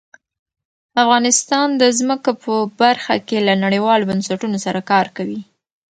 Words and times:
افغانستان 1.03 1.67
د 1.81 1.83
ځمکه 1.99 2.31
په 2.43 2.53
برخه 2.81 3.15
کې 3.27 3.37
له 3.47 3.53
نړیوالو 3.63 4.07
بنسټونو 4.11 4.57
سره 4.65 4.79
کار 4.91 5.05
کوي. 5.17 5.41